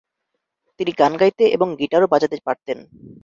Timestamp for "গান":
0.99-1.13